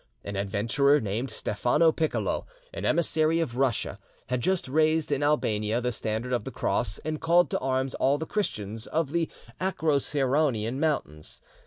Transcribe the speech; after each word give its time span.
An 0.23 0.35
adventurer 0.35 0.99
named 0.99 1.29
Stephano 1.29 1.91
Piccolo, 1.91 2.47
an 2.73 2.85
emissary 2.85 3.39
of 3.39 3.55
Russia, 3.55 3.99
had 4.29 4.41
just 4.41 4.67
raised 4.67 5.11
in 5.11 5.21
Albania 5.21 5.79
the 5.79 5.91
standard 5.91 6.33
of 6.33 6.43
the 6.43 6.49
Cross 6.49 6.97
and 7.05 7.21
called 7.21 7.51
to 7.51 7.59
arms 7.59 7.93
all 7.93 8.17
the 8.17 8.25
Christians 8.25 8.87
of 8.87 9.11
the 9.11 9.29
Acroceraunian 9.61 10.79
Mountains. 10.79 11.43